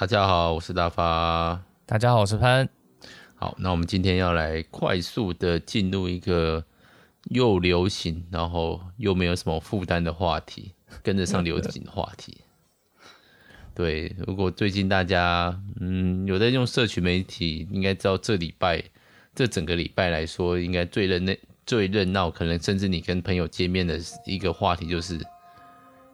[0.00, 1.62] 大家好，我是大发。
[1.84, 2.66] 大家好，我是潘。
[3.34, 6.64] 好，那我们今天要来快速的进入一个
[7.24, 12.38] 又流行，然后又没有什么负担的话题，跟得上流行的话题。
[13.76, 18.82] 对，如果最近大家嗯有在用社群媒体，应该知道这礼拜
[19.34, 21.34] 这整个礼拜来说，应该最热闹、
[21.66, 25.20] 最热闹，可能甚至你跟朋友见面的一个话题就是，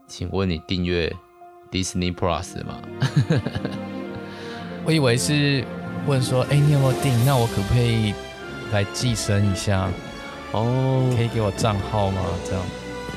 [0.09, 1.15] 请问你订阅
[1.71, 2.81] Disney Plus 吗？
[4.85, 5.65] 我以为是
[6.07, 7.13] 问说，哎、欸，你有没有订？
[7.25, 8.15] 那我可不可以
[8.73, 9.91] 来寄生一下？
[10.53, 12.23] 哦，可以给我账号吗？
[12.45, 12.63] 这样。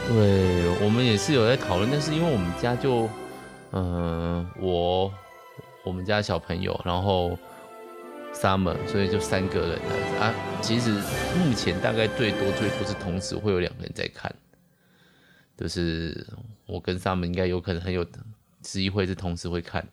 [0.08, 3.08] 对，我们也是有在讨论，但是因为我们家就，
[3.72, 5.14] 嗯、呃，我
[5.84, 7.38] 我们家小朋友，然后
[8.34, 9.80] Summer，所以就三个人
[10.20, 10.34] 啊。
[10.62, 10.90] 其实
[11.38, 14.34] 目前大概最多最多是同时会有两个人在看，
[15.56, 16.26] 就是
[16.66, 18.04] 我跟 Summer 应该有可能很有。
[18.62, 19.88] 机会是同时会看，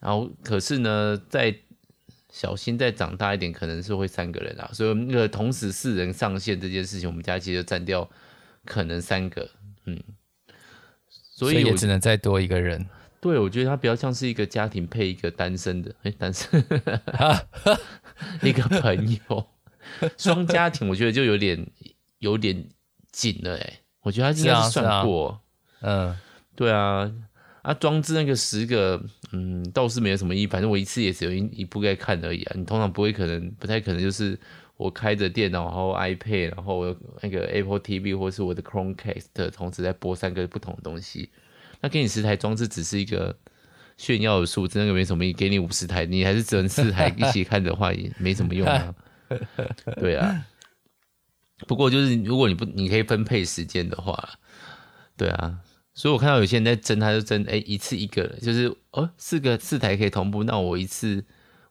[0.00, 1.54] 然后可是呢，在
[2.32, 8.08] 小新再长大一点，可能是会三个人啊，所以那个同时四人上线这件事情，我们家其实就占掉
[8.64, 9.50] 可能三个，
[9.86, 10.00] 嗯，
[11.10, 12.86] 所以也只能再多一个人。
[13.20, 16.48] 对，我觉得他比较像是一个家庭配一个单身的，哎，单身。
[18.42, 19.48] 一个朋友，
[20.16, 21.66] 双家庭，我觉得就有点
[22.18, 22.68] 有点
[23.10, 25.42] 紧了，哎，我觉得他应该是算过，
[25.80, 25.90] 啊。
[25.90, 26.16] 啊、嗯，
[26.54, 27.10] 对啊。
[27.62, 30.46] 啊，装置那个十个，嗯，倒是没有什么意义。
[30.46, 32.54] 反正我一次也只有一一部在看而已啊。
[32.56, 34.38] 你通常不会可能，不太可能，就是
[34.76, 41.30] 我开着电脑，然后 iPad，然后我那个 Apple TV 或是我的 Chromecast 同时在播三个不同的东西。
[41.82, 43.36] 那给你十台装置只是一个
[43.98, 45.32] 炫耀的数字，那个没什么意义。
[45.34, 48.94] 给你五十台，你还是只能四台一起看的话，也没什么用啊。
[50.00, 50.46] 对啊。
[51.66, 54.30] 不过就是如果你不，你可以分配时间的话，
[55.16, 55.58] 对啊。
[56.00, 61.22] 所以我看到有些人在争，他就争哎、欸，一次一个人，就是哦，四个四台可以同步，那我一次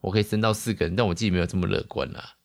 [0.02, 2.36] 我可以升到四个人，但我自己没有这么乐观啦。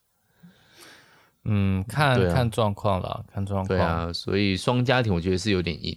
[1.44, 3.68] 嗯，看、啊、看状况啦，看状况。
[3.68, 5.94] 对啊，所以双家庭我觉得是有点硬，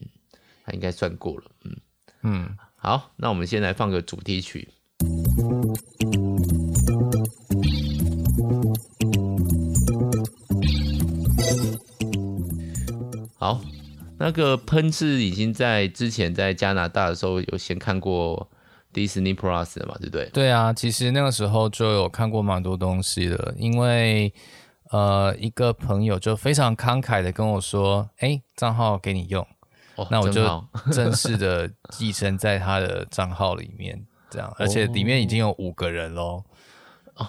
[0.00, 0.08] 嗯，
[0.66, 1.76] 他应该算过了，嗯
[2.24, 2.56] 嗯。
[2.76, 4.68] 好，那我们先来放个主题曲。
[13.38, 13.62] 好。
[14.22, 18.46] 那个喷是已经在之前在加拿大的时候有先看过
[18.92, 20.28] Disney Plus 了嘛，对不对？
[20.30, 24.30] 对啊，其实那个时候就有看过蛮多东西的，因为
[24.90, 29.42] 呃一个朋友就非常慷慨的跟我说，哎，账号给你用，
[29.96, 30.44] 哦、那我就
[30.92, 36.44] 正式的寄生在他的账号里面，这样， 而且里面已经有五个人喽，
[37.14, 37.26] 哦，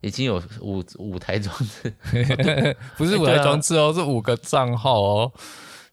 [0.00, 1.94] 已经有五五台装置，
[2.98, 5.32] 不是五台装置哦，是五个账号哦。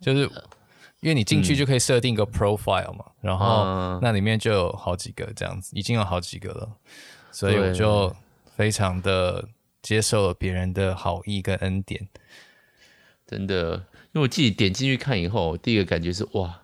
[0.05, 0.29] 就是
[0.99, 6.77] 因为你进去就可以设定一个 profile 嘛，嗯、然后那里面就有好几个这样子，已经有好几个了，
[7.31, 8.15] 所以我就
[8.55, 9.49] 非常的
[9.81, 12.07] 接受了别人的好意跟恩典。
[13.25, 13.73] 真的，
[14.13, 16.61] 因为我自己点进去看以后，第一个感觉是哇，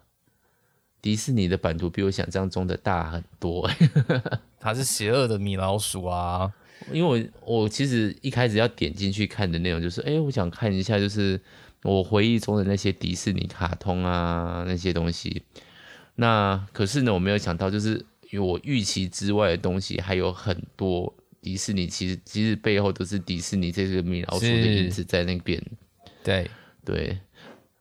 [1.01, 3.67] 迪士尼的版图比我想象中的大很多。
[4.61, 6.53] 它是邪恶的米老鼠啊！
[6.91, 11.41] 因为我我其实一开始要点进去看的内容就是，哎，我想看一下就是。
[11.83, 15.43] 我回忆中的那些迪士尼卡通啊，那些东西，
[16.15, 21.13] 那可是呢，我没有想到，就是与我预期之外的东西还有很多。
[21.41, 25.59] 迪士尼其实其实背后都是迪士尼这个米老鼠的影子在那边。
[26.23, 26.47] 对
[26.85, 27.17] 对，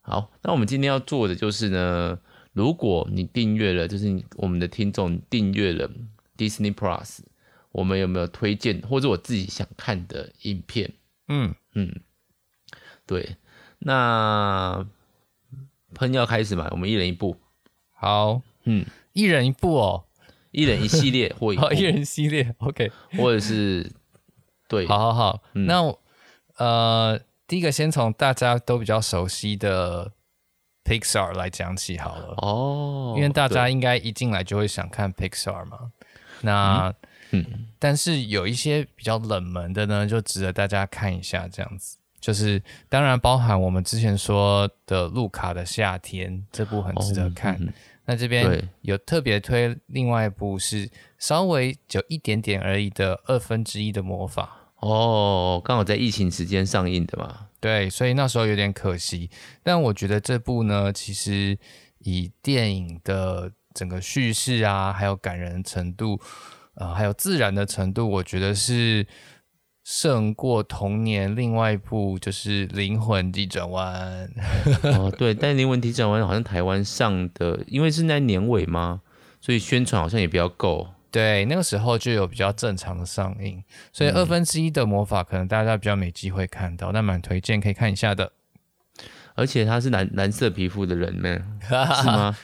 [0.00, 2.18] 好，那我们今天要做的就是呢，
[2.54, 5.90] 如果你订阅了，就是我们的听众订阅了
[6.38, 7.18] Disney Plus，
[7.70, 10.94] 我们有没有推荐或者我自己想看的影片？
[11.28, 12.00] 嗯嗯，
[13.04, 13.36] 对。
[13.80, 14.86] 那
[15.94, 16.68] 喷要开始嘛？
[16.70, 17.36] 我们一人一部。
[17.92, 20.04] 好，嗯，一人一部哦，
[20.52, 23.90] 一人一系列或一 人一系列，OK，或者是
[24.68, 25.42] 对，好好好。
[25.54, 25.94] 嗯、那
[26.56, 30.12] 呃，第一个先从大家都比较熟悉的
[30.84, 35.92] Pixar 来讲起好了哦，因为大家应该一进来就会想看 Pixar 嘛。
[36.42, 36.94] 那
[37.32, 41.98] 嗯，嗯但是有一些比较冷门的呢，就值得大家看一下，这样子。
[42.20, 47.54] 就是当然包含我们之前说的《路卡的夏天》这部很值得看。
[47.54, 47.72] 哦嗯、
[48.04, 50.88] 那这边有特别推另外一部是
[51.18, 57.46] 稍微久一点点而已的《二分之一的魔法》哦，刚好在疫情时间上映的嘛。
[57.58, 59.30] 对，所以那时候有点可惜。
[59.62, 61.58] 但我觉得这部呢，其实
[62.00, 66.20] 以电影的整个叙事啊，还有感人程度，
[66.74, 69.06] 呃，还有自然的程度，我觉得是。
[69.92, 74.30] 胜过童年，另外一部就是《灵魂急转弯》。
[74.96, 79.00] 哦，对，但《灵魂急转弯》好像台湾上的，因为是在年尾嘛？
[79.40, 80.86] 所以宣传好像也比较够。
[81.10, 88.30] 对，那个时候就有比较正常的上映，所以二分之一的魔法可能大家比较没机会看到，但蛮推荐可以看一下的。
[89.34, 91.36] 而且他是蓝蓝色皮肤的人呢，
[92.00, 92.36] 是吗？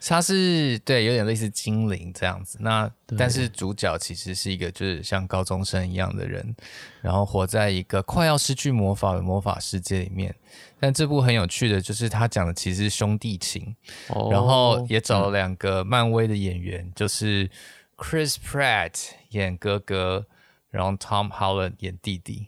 [0.00, 2.58] 他是对，有点类似精灵这样子。
[2.60, 6.54] 那但是主角其实是一个就是像高中生一样的人，
[7.00, 10.34] 然后活在一个快要失去魔法的魔法世界里面。
[10.78, 13.74] 但这部很有趣的就是他讲的其实是兄弟情，
[14.08, 17.50] 哦、然后也找了两个漫威的演员，嗯、就是
[17.96, 18.92] Chris Pratt
[19.30, 20.26] 演哥哥，
[20.70, 22.46] 然后 Tom Holland 演弟弟。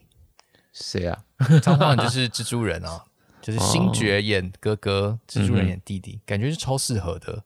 [0.71, 3.03] 谁啊？Tom Holland 就是蜘蛛人啊。
[3.49, 7.43] 就是星爵演哥哥，蜘蛛人演弟弟，嗯、感觉是超适合的。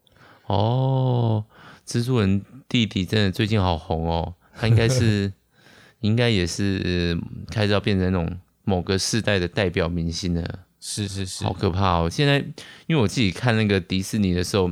[0.48, 1.46] 哦，
[1.88, 5.32] 蜘蛛人弟弟真的最近好红哦，他应该是，
[6.02, 7.18] 应该也是
[7.50, 10.60] 开始要变成那种某个世代的代表明星了。
[10.82, 12.10] 是是是，好可怕哦！
[12.10, 12.40] 现在
[12.88, 14.70] 因为我自己看那个迪士尼的时候，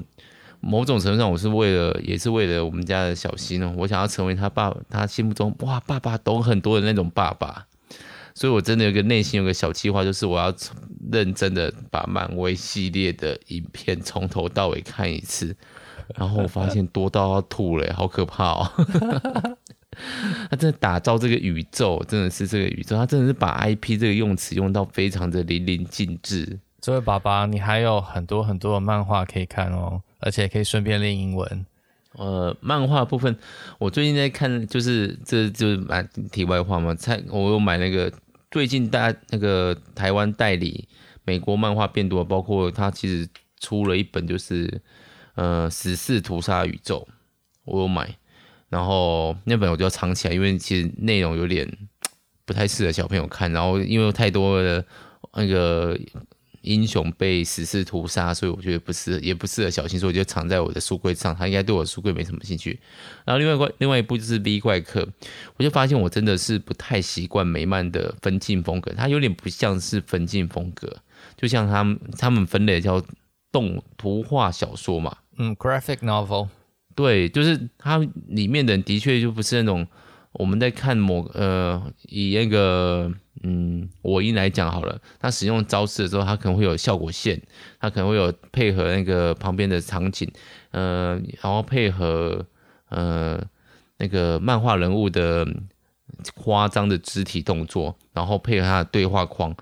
[0.60, 7.66] 某种程度上我是为了，也是为了我们家的小新哦，我想要成为他爸，他心目中哇，爸爸懂很多的那种爸爸。
[8.34, 10.54] 所以，我真的有个内心有个小计划，就是我要
[11.12, 15.56] 认真的把漫威系列的影片从头到尾看一次。
[16.18, 18.72] 然后我发现多到要吐了，好可怕哦！
[20.50, 26.60] 他真的打造这个宇宙，真的是这个宇宙，他真的是把 IP 这个用词用到非常的淋漓尽致。
[26.82, 31.66] 这位爸爸，你还有很多很多的漫画可以看哦，而且可以顺便练英文。
[32.14, 33.38] 呃，漫画部分，
[33.80, 36.94] 我最近在看，就是这就是蛮题外话嘛。
[36.94, 38.12] 才我有买那个
[38.50, 40.88] 最近大那个台湾代理
[41.24, 43.28] 美国漫画变多，包括他其实
[43.62, 44.82] 出了一本，就是
[45.36, 47.08] 呃死侍屠杀宇宙，
[47.64, 48.14] 我有买，
[48.68, 51.66] 然后那本我就要藏起来，因为其实内容有点
[52.46, 54.86] 不太适合小朋友看，然后因为太多的
[55.34, 55.98] 那个。
[56.62, 61.36] 英雄被死侍屠杀，所以我觉得不适，也不适合小新，所以我就藏在我的书柜上。
[61.36, 62.80] 他应该对我的书柜没什么兴趣。
[63.26, 65.02] 然后另外一另外一部就是《V 怪客》，
[65.58, 70.98] 我就发现我真的是不太习惯美漫的分镜风格，它有点不像是分镜风格，
[71.36, 73.04] 就像他们他们分类叫
[73.52, 76.48] 动图画小说嘛，嗯，graphic novel，
[76.96, 77.98] 对，就是它
[78.28, 79.86] 里面的人的确就不是那种
[80.34, 83.12] 我们在看某呃以那个。
[83.44, 87.42] 嗯，我一来讲好了，他使用招式的时候，他可能会有效果线，
[87.80, 90.32] 他可能会有配合那个旁边的场景，
[90.70, 92.46] 呃，然后配合
[92.90, 93.44] 呃
[93.98, 95.48] 那个漫画人物的
[96.36, 99.56] 夸张的肢体动作，然后配合他的对话框，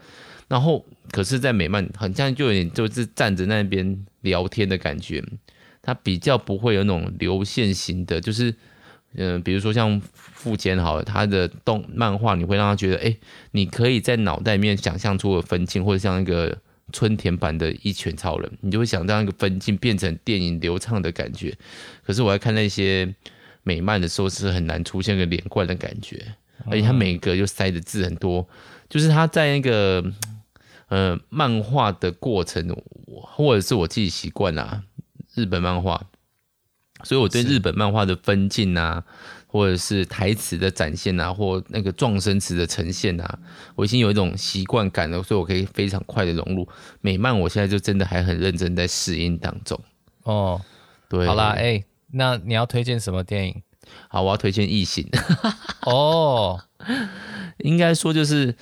[0.49, 5.23] 然后可是，在美漫很像就有点就是站着那边聊天的感觉，
[5.81, 8.53] 他比较不会有那种流线型的，就是。
[9.15, 13.15] 嗯、呃，比如说像富坚好了，他的动漫画，你会让他觉得，哎，
[13.51, 16.57] 你可以在脑袋里面想象出个分镜，或者像一个
[16.93, 21.57] 春田版的一拳超人，你就会想让那个分镜变成电影流畅的感觉。
[22.03, 23.13] 可是我在看那些
[23.63, 26.35] 美漫的时候，是很难出现个连贯的感觉，
[26.65, 28.47] 而且他每个又塞的字很多，
[28.87, 30.03] 就是他在那个
[30.87, 32.75] 呃漫画的过程，
[33.05, 34.83] 或者是我自己习惯啦，
[35.33, 36.05] 日本漫画。
[37.03, 39.03] 所以我对日本漫画的分镜啊，
[39.47, 43.39] 或者是台词的展现啊，或那个撞声词的呈现啊，
[43.75, 46.67] 我已经有一种习惯感了，所以我可以非常快的融入
[47.01, 47.39] 美漫。
[47.39, 49.79] 我现在就真的还很认真在适应当中。
[50.23, 50.61] 哦，
[51.07, 53.61] 对，好啦，哎、欸，那你要推荐什么电影？
[54.07, 55.07] 好，我要推荐《异形》。
[55.89, 56.59] 哦，
[57.57, 58.55] 应该说就是，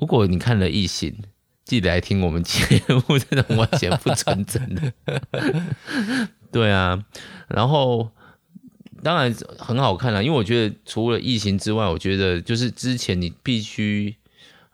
[0.00, 1.10] 如果你看了《异形》，
[1.64, 2.60] 记得来听我们节
[3.08, 4.92] 目，这种完全不纯真的。
[6.52, 7.04] 对啊，
[7.48, 8.10] 然后
[9.02, 14.14] 当然很好看啊，因为我觉得除了异形之外，我觉得就是之前你必须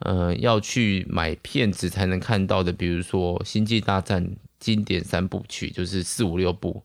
[0.01, 4.25] 呃要去买片子才能看到的，比如说《星际大战》
[4.59, 6.83] 经典三部曲，就是四五六部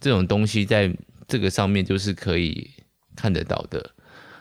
[0.00, 0.92] 这种东西，在
[1.28, 2.70] 这个上面就是可以
[3.14, 3.90] 看得到的。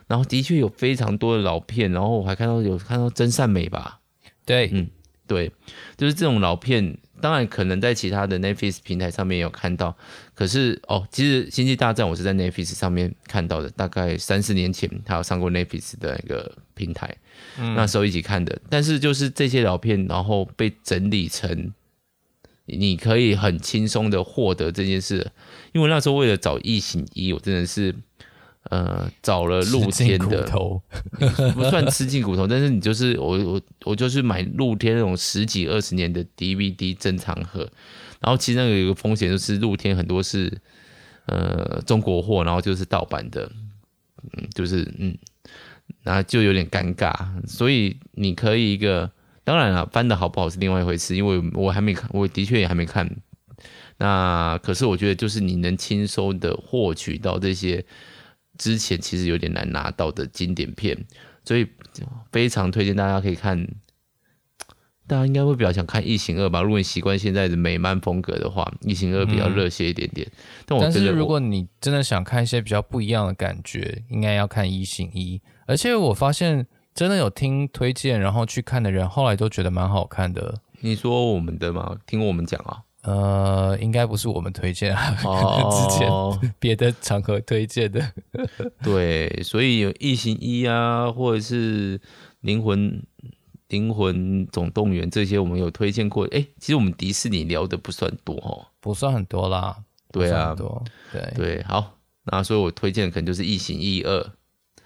[0.07, 3.99] 然后的确有非常多的老片，然后我还看到有看到真善美吧？
[4.43, 4.89] 对，嗯，
[5.31, 5.49] 对，
[5.95, 6.97] 就是这种老片。
[7.21, 9.95] 当然，可能在其他的 Netflix 平台上面也有看到，
[10.33, 17.15] 可是哦，其实《星际大战》我是在 Netflix 上面看到的，大概三四年前他有上过 Netflix 的那个平台，
[17.57, 18.59] 嗯、那时候一起看的。
[18.69, 21.71] 但是就是这些老片，然后被整理成
[22.65, 25.31] 你可以很轻松的获得这件事，
[25.71, 27.95] 因为那时候为了找《异形一》，我真的是。
[28.69, 30.47] 呃，找了露天的，
[31.55, 37.67] 不算吃尽骨头，但是你就是我我我就是买露天那种十几二十年的 DVD 珍藏盒，
[38.19, 40.55] 然后其实那个有一个风险就是露天很多是
[41.25, 43.51] 呃中国货，然后就是盗版的，
[44.37, 45.17] 嗯，就是嗯，
[46.03, 47.13] 然后就有点尴尬，
[47.47, 49.09] 所以你可以一个，
[49.43, 53.09] 当然了，翻的好不好是另外一回事，因为我还没看，我的确也还没看。
[53.97, 57.83] 那可是我觉得，就是你能轻松的获取到这些
[58.57, 61.05] 之前其实有点难拿到的经典片，
[61.43, 61.67] 所以
[62.31, 63.67] 非常推荐大家可以看。
[65.07, 66.61] 大家应该会比较想看《异形二》吧？
[66.61, 70.25] 如果你习惯现在的美漫风格的话，《异形二》比较热血一点点。
[70.25, 75.37] 嗯、但我觉得，但是如果你真的想看一些比较不一样的感觉，应该要看《异形一》。
[75.65, 80.61] 而且我发现，真的有听推荐然后去看的人，后来都觉得蛮好看的。
[80.79, 81.97] 你说我们的吗？
[82.05, 82.83] 听我们讲啊？
[83.01, 88.11] 呃，应该不是我们推荐啊，哦、 之前别的场合推荐的。
[88.83, 91.97] 对，所以有《异形一》啊，或者是
[92.41, 92.91] 《灵魂》。
[93.71, 99.77] 灵魂总动员这些我们有推荐过，哎，其实我们迪士尼聊的不算多哦，不算很多啦。
[100.11, 104.19] 对啊，多对对，好，那所以我推荐的可能就是《异形一二》，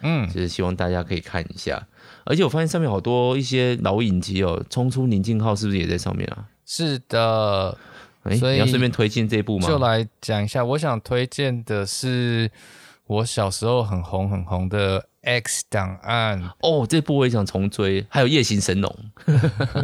[0.01, 1.88] 嗯，就是希望大家可以看一下。
[2.25, 6.48] 而且我发现上面好多一些老影集哦，《冲出宁静号》是不是也在上面啊？
[6.63, 7.75] 是的，
[8.25, 9.67] 哎，你要顺便推荐这部吗？
[9.67, 12.51] 就来讲一下，我想推荐的是
[13.08, 15.08] 我小时候很红很红的。
[15.27, 18.96] X 档案哦，这部我也想重追，还有夜行神龙。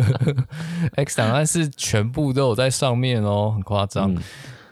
[0.97, 4.13] X 档案是全部都有在上面哦，很夸张。
[4.13, 4.21] 嗯、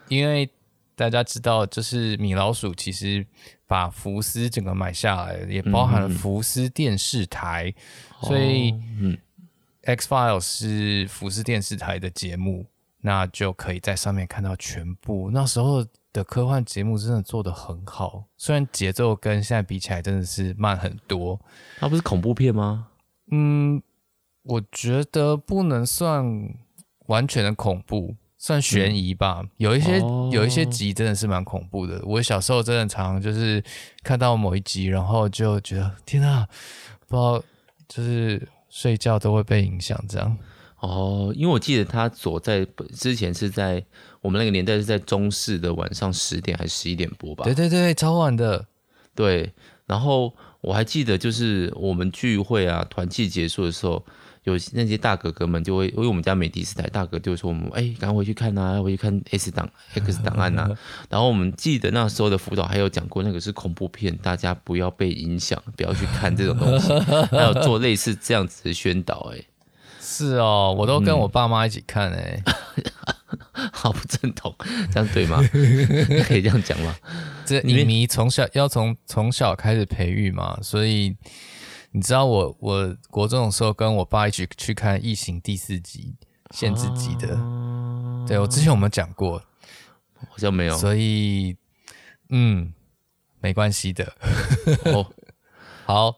[0.09, 0.47] 因为
[0.95, 3.25] 大家知道，就是米老鼠其实
[3.65, 7.73] 把福斯整个买下来，也包含了福斯电视台，
[8.21, 8.71] 嗯、所以、
[9.85, 12.67] X File 是福斯电视台的节目，
[13.01, 15.29] 那就可以在上面看到全部。
[15.31, 15.85] 那时候。
[16.11, 21.39] 的科幻节目真的做得很好，虽然节奏跟现在比起来真的是慢很多。
[21.77, 22.87] 它不是恐怖片吗？
[23.29, 23.79] 嗯，
[24.41, 26.25] 我觉得不能算
[27.05, 29.41] 完全的恐怖，算悬疑吧。
[29.43, 32.01] 嗯、有一些、哦、有一些集真的是蛮恐怖的。
[32.03, 33.63] 我小时候真的常常就是
[34.01, 36.47] 看到某一集，然后就觉得天啊，
[37.07, 37.39] 不知道
[37.87, 40.35] 就是睡觉都会被影响这样。
[40.81, 43.83] 哦，因为我记得他所在之前是在
[44.21, 47.43] 我们那个年代是在中视的晚上十点还是十一点播吧？
[47.43, 48.65] 对对对，超晚的。
[49.13, 49.51] 对，
[49.85, 54.01] 然后我还记得就是我们聚会啊，团契结束的时候，
[54.43, 60.69] 有那些大哥哥们就会，因为我们家美第四台大哥就说我们，哎，赶快回去看啊，回去看 S 档 X 档案啊。
[61.09, 66.93] 然后我们记得那时候的辅导还有讲过，那个是恐怖片，大家不要被影响，不要去看这种东西，
[67.35, 69.43] 还有做类似这样子的宣导，哎。
[70.11, 74.53] 是哦，我都跟我爸妈一起看哎、嗯， 好不正统，
[74.91, 75.37] 这样对吗？
[76.25, 76.95] 可以这样讲吗？
[77.45, 81.15] 这影迷从小要从从小开始培育嘛，所以
[81.91, 86.15] 你知道我我国中的时候跟我爸一起去看《异形》第四集
[86.55, 89.39] 限制级的，啊、对我之前有没有讲过？
[90.27, 91.55] 好像没有，所以
[92.29, 92.73] 嗯，
[93.39, 94.11] 没关系的。
[94.85, 95.05] 哦，
[95.85, 96.15] 好，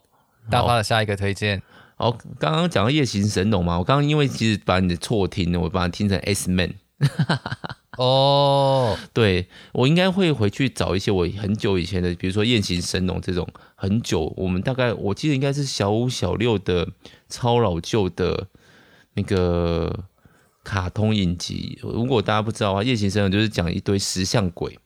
[0.49, 1.61] 大发的下一个推荐。
[2.01, 6.73] 哦，刚刚讲到夜行神龙嘛，我刚刚因为其实把你的错听了，我把它听成 S Man。
[7.97, 16.87] 哦， 对，我应该会回去找一些我很久以前的，比如说夜行神龙这种很久，我们大概我记得应该是小五小六的
[17.29, 18.47] 超老旧的
[19.13, 20.05] 那个
[20.63, 21.77] 卡通影集。
[21.83, 24.79] 如果大家不知道的话，夜行神龙就是讲一堆石像鬼，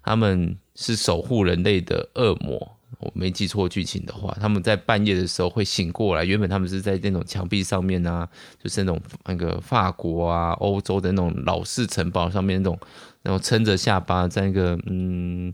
[0.00, 2.75] 他们是守护人类的恶魔。
[2.98, 6.24] 我没记错剧情的话，他们在半夜的时候会醒过来。
[6.24, 8.26] 原本他们是在那种墙壁上面啊，
[8.62, 12.78] 就是那种那个法国啊、欧洲的那种老式城堡上面那种，
[13.22, 15.52] 然后撑着下巴在那个嗯，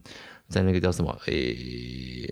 [0.48, 1.52] 在那个叫什么诶，《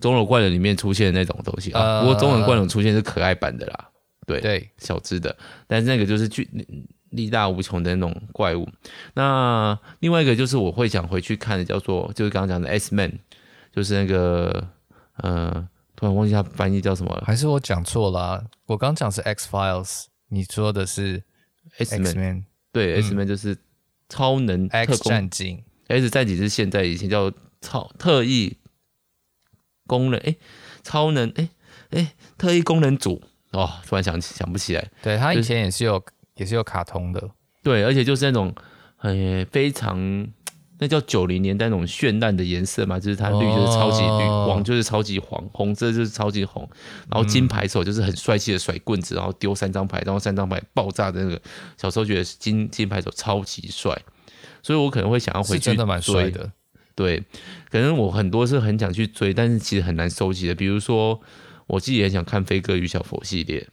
[0.00, 2.00] 钟楼怪人》里面出现的那种东西啊。
[2.00, 3.88] 不过《钟楼怪人》出现是可爱版的啦，
[4.26, 5.34] 对对，小只的，
[5.66, 6.46] 但是那个就是巨
[7.08, 8.68] 力大无穷的那种怪物。
[9.14, 13.18] 那另外一个就是我会想回去看的，叫做就是刚刚讲的 S Man。
[13.72, 14.68] 就是那个，
[15.16, 18.44] 呃，突然忘记他翻译叫什么了，还是我讲错了啊？
[18.66, 21.22] 我刚讲是 X Files，你说的是
[21.78, 23.56] X Man，对，X Men 就是
[24.10, 24.96] 超能特工。
[24.96, 28.58] X 战警，X 战警是现在以前叫超特异
[29.86, 30.36] 功能，哎，
[30.82, 31.48] 超能，哎
[31.92, 33.22] 哎，特异功能组。
[33.52, 37.30] 哦，突然想想不起来，对他以前也是有、就是、也是有卡通的，
[37.62, 38.54] 对，而且就是那种
[38.96, 40.28] 很非常。
[40.82, 46.68] 那叫九零年代那种绚烂的颜色嘛，就是它绿就是超级绿，哦、黄就是超级黄，红色就是超级红，
[47.08, 51.40] 然后金牌手就是很帅气的甩棍子，然后丢三张牌，然后三张牌爆炸的那个。
[51.78, 53.96] 小时候觉得金金牌手超级帅，
[54.60, 55.72] 所以我可能会想要回去追。
[55.72, 56.50] 真的蛮帅的，
[56.96, 57.22] 对，
[57.70, 60.54] 可能我很多是很想去追，但是其实很难收集的。
[60.56, 61.20] 比如说，
[61.68, 63.68] 我自己也想看《飞哥与小佛》系列，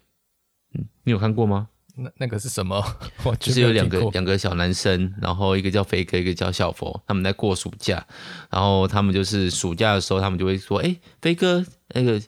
[0.75, 1.69] 嗯，你有看过吗？
[2.01, 2.83] 那那个是什么？
[3.39, 8.05] 就是有两个两个小男生，然后一个叫飞哥，一个叫小佛，他们在过暑假，
[8.49, 12.21] 然后他们就是暑假的时候，他们就会说：“哎，飞哥，那个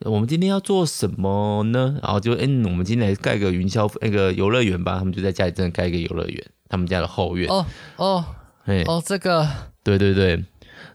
[0.00, 6.44] 我们今天要做什么呢？”然后就：“嗯，我们今天来盖个云霄那个游乐园吧。”他们就在家里真的盖一个游乐园。
[6.68, 7.48] 他们家的后院。
[7.50, 7.64] 哦
[7.96, 8.24] 哦，
[8.64, 9.48] 哎哦，这个，
[9.82, 10.44] 对对对。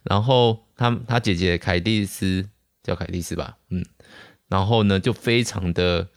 [0.03, 2.49] 然后他他姐姐凯蒂斯
[2.83, 3.85] 叫凯蒂斯吧，嗯。
[4.49, 6.07] 然后呢，就非常的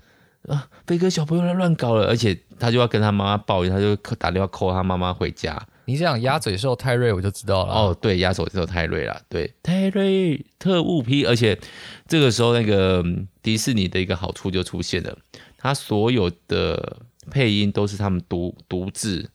[0.48, 5.60] 啊，飞哥小朋友乱搞了，而且他就要跟他妈妈抱怨，他就打电话 call 他妈妈回家。
[5.84, 7.72] 你这样鸭嘴兽泰瑞，我就知道了。
[7.72, 11.58] 哦，对，鸭嘴兽泰瑞啦，对，泰瑞特务 P，而且
[12.06, 13.04] 这个时候那个
[13.42, 15.16] 迪士尼的一个好处就出现了，
[15.58, 16.98] 他所有的
[17.30, 19.28] 配音都是他们独独自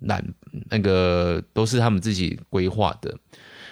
[0.00, 0.24] 揽，
[0.70, 3.16] 那个都是他们自己规划的。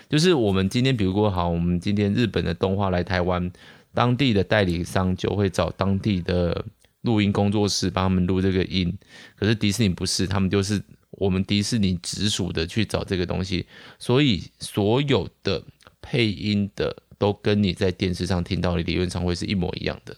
[0.09, 3.51] 就是我们今天，比如说好，我们今天日本的动画来台湾，
[3.99, 6.65] 当地的代理商就会找当地的
[7.01, 8.97] 录音工作室帮他们录这个音，
[9.35, 10.81] 可是迪士尼不是，他们就是。
[11.13, 13.67] 我们迪士尼直属的去找这个东西，
[13.99, 15.61] 所以所有的
[16.01, 20.15] 配音的都跟你在电视上听到的理论上会是一模一样的。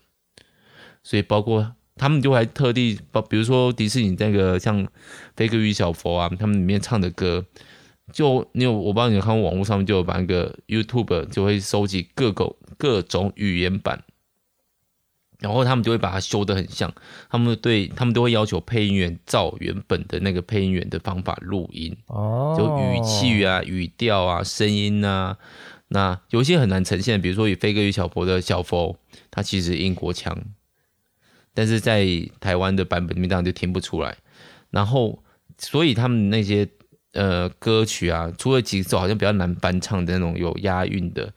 [1.02, 2.98] 所以包括他们就还特地，
[3.30, 4.84] 比如说迪士尼那个像
[5.36, 7.46] 《飞哥与小佛》啊，他们里面唱的歌，
[8.12, 14.02] 就你有我不知道你看过网络上面就有把那个 YouTube 就会收集各个各种语言版。
[15.38, 16.92] 然后他们就会把它修得很像，
[17.30, 25.38] 他们对他们都会要求配音员照原本的那个配音员的方法录音，哦，就语气啊、语调啊、声音啊，
[25.88, 28.98] 那有一些很难呈现，比如说以飞哥与小佛的小佛，
[29.30, 30.38] 他其实英国腔，
[31.54, 32.06] 但是在
[32.38, 34.18] 台湾的版本里面当然就听不出来。
[34.68, 35.24] 然后，
[35.56, 36.68] 所以他们那些
[37.14, 41.32] 呃歌曲啊，除了几首好像比较难翻唱的那种有押韵的，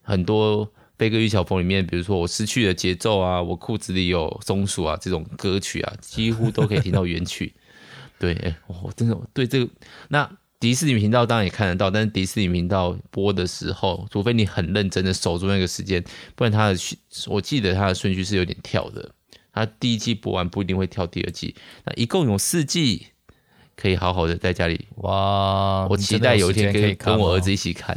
[0.00, 0.72] 很多。
[0.98, 7.54] 飞哥与小佛里面，比如说我失去了节奏啊，我裤子里有松鼠啊，这种歌曲啊，几乎都可以听到原曲。
[8.18, 9.70] 对，哎，我真的对这个，
[10.08, 10.28] 那
[10.58, 16.02] 迪士尼频道当然也看得到，但是迪士尼频道播的时候，除非你很认真的守住那个时间，
[16.34, 16.78] 不然它的
[17.28, 19.14] 我记得它的顺序是有点跳的。
[19.52, 23.06] 它第一季播完不一定会跳第二季，那一共有四季，
[23.78, 25.86] 可以好好的在家里哇！
[25.88, 27.96] 我期待有一天可以跟我儿子一起看。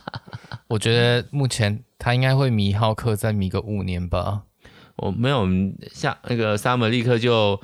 [0.68, 1.82] 我觉得目前。
[1.98, 4.42] 他应该会迷浩克，再迷个五年吧。
[4.96, 5.48] 我没有，
[5.90, 7.60] 下那个 Summer 立刻就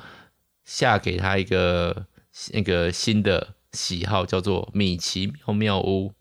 [0.65, 2.07] 下给他一个
[2.51, 6.13] 那个新的喜好，叫做米奇妙妙屋。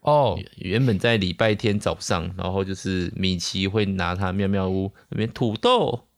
[0.00, 6.08] 哦，原本在礼拜天早上，然后就是米奇会拿他妙妙屋那边土豆，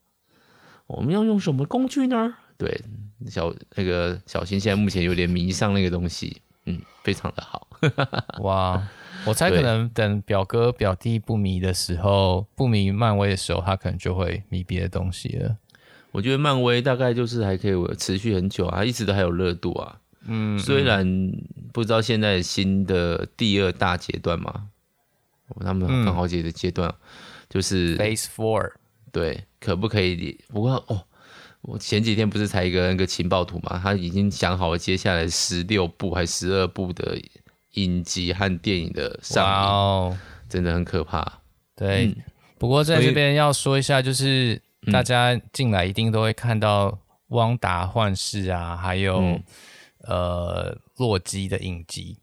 [0.87, 2.39] 我们要用什么工具呢？
[2.57, 2.81] 对，
[3.29, 7.69] 小那个小新现在目前有点迷上那个东西，嗯，非常的好。
[8.43, 8.83] 哇。
[9.27, 15.57] 我猜可能等表哥表弟不迷的时候，不迷漫威的时候，他可能就会迷别的东西了。
[16.11, 19.99] 我觉得漫威大概就是还可以持续很久啊，一直都还有热度啊。
[20.27, 21.33] 嗯，虽然
[21.73, 24.69] 不知道现在新的第二大阶段嘛，
[25.61, 26.97] 他们很好解的阶段、嗯、
[27.49, 28.73] 就是 Phase Four，
[29.11, 30.39] 对，可不可以？
[30.49, 31.07] 不过哦，
[31.65, 37.21] 我前几天不是才一个那个情报图嘛，他已经想好了接下来十六部还十二部的。
[37.75, 39.45] 影集和电影的上
[40.13, 41.41] 映真的很可怕。
[41.75, 42.17] 对，嗯、
[42.57, 46.97] 不过在这边要说一下，就是大家进来一定都会看到
[47.31, 49.43] 汪达幻视啊，还有、嗯、
[50.03, 52.17] 呃洛基的影集。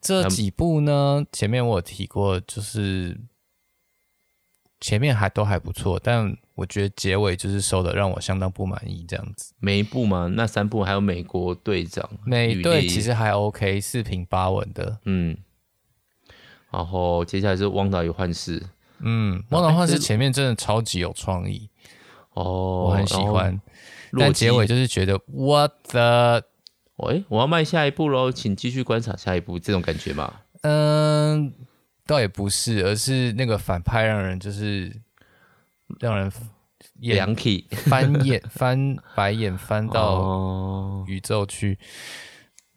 [0.00, 3.18] 这几部呢，前面我有提过，就是
[4.80, 6.36] 前面还都还不错，但。
[6.60, 9.54] 我觉得结尾就是收的让我相当不满意，这样子。
[9.60, 14.98] 每一部嘛，那三部还有美国队长，美队其实还 OK，四平八稳的。
[15.06, 15.38] 嗯。
[16.70, 18.62] 然后接下来是汪达与幻视，
[18.98, 21.70] 嗯，汪达幻视前面真的超级有创意，
[22.34, 23.58] 哦，我很喜欢。
[24.12, 26.42] 但结尾就是觉得 What the？
[26.96, 30.30] 喂，我要迈下一步喽，请继续观察下一步，这种感觉吗？
[30.60, 31.54] 嗯，
[32.06, 34.94] 倒也不是，而是那个反派让人就是。
[35.98, 36.32] 让人
[36.94, 41.78] 两体翻眼 翻白眼翻到宇宙去，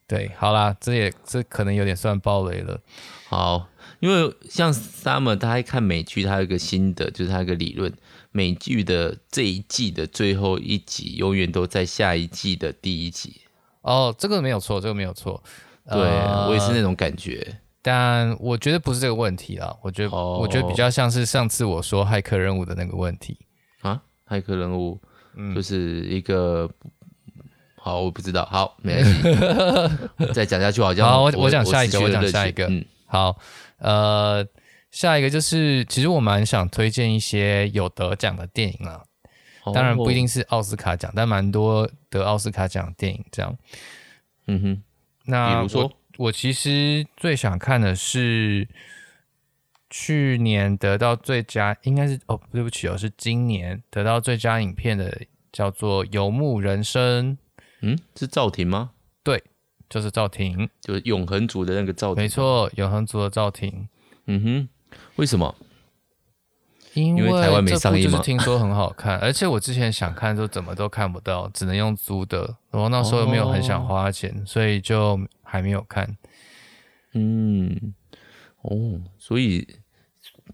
[0.08, 2.82] 对，好啦，这也这可能有点算暴雷了。
[3.28, 3.68] 好，
[4.00, 7.94] 因为像 Summer 他还看美剧，他有一个新的，就是他有一个理论，
[8.32, 13.42] 美剧的这一季的最后一集永远都在下一季的第一集。
[13.82, 15.44] 哦，这个没有错，这个没有错。
[15.86, 17.60] 对、呃、我也是那种感觉。
[17.86, 20.40] 但我觉得不是这个问题啦，我觉得、oh.
[20.40, 23.38] 我觉得比较像是上次我说骇客任务的那个问题。
[23.82, 24.98] 啊，骇客任务，
[25.54, 27.44] 就是一个、嗯、
[27.76, 33.38] 好，我不知道，好，没关系， 再讲下去好像好，我我讲下一个，我讲下一个，嗯，好，
[33.80, 34.48] 呃，
[34.90, 39.04] 下一个就是其实我蛮想推荐一些有得奖的电影啊
[39.66, 39.76] ，oh.
[39.76, 43.58] 当然不一定是奥斯卡奖，但蛮多得奥斯卡奖的电影这样，
[44.48, 44.84] 嗯哼，
[45.26, 45.92] 那比如说。
[46.18, 48.68] 我其实最想看的是
[49.90, 55.22] 去年得到最佳，应该是哦，对不起哦，是今年得到最佳影片的，
[55.52, 57.38] 叫做《游牧人生》。
[57.82, 58.92] 嗯，是赵婷吗？
[59.24, 59.44] 对，
[59.90, 62.24] 就是赵婷，就是永恒族的那个赵婷。
[62.24, 63.88] 没错，永恒族的赵婷。
[64.28, 64.70] 嗯哼，
[65.16, 65.56] 为什么？
[66.94, 68.22] 因为台湾没上映吗？
[68.24, 72.56] 听说很好看，而且我之前想看都怎么都看不到，只能用租的。
[72.70, 75.20] 然后那时候又没有很想花钱，哦、所以就
[75.54, 76.18] 还没有看。
[77.14, 77.94] 嗯，
[78.64, 79.68] 哦，所以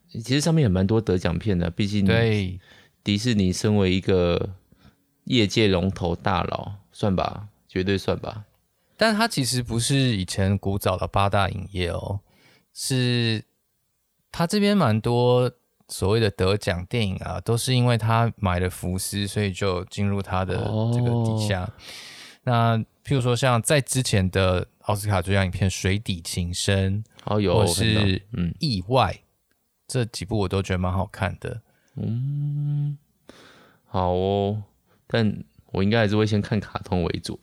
[0.10, 2.60] 其实上面也蛮多得奖片的，毕竟对
[3.02, 4.56] 迪士尼身为一个
[5.24, 8.44] 业界龙头大佬，算吧，绝对算吧。
[8.98, 12.20] 但它其实不是以前古早的八大影业哦，
[12.74, 13.42] 是
[14.30, 15.50] 它这边蛮多。
[15.92, 20.54] 所谓的得奖电影啊，都是因为他买了福斯，所以就进入他的
[20.94, 21.64] 这个底下。
[21.64, 21.74] 哦、
[22.44, 29.24] 那譬如说，像在之前的奥斯卡最佳影片《水底情深》，哦有，或是嗯意外，嗯、
[29.88, 31.62] 这几部我都觉得蛮好看的。
[31.96, 32.98] 嗯，
[33.86, 34.64] 好哦，
[35.08, 35.44] 但。
[35.72, 37.40] 我应该还是会先看卡通为主，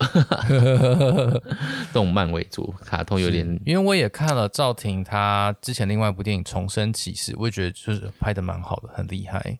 [1.95, 3.47] 动漫为主，卡通有点。
[3.65, 9.57] 因为我也看了赵婷她之前另外一部电影《重生骑士》，我也觉得就是拍的蛮好的，很厉害。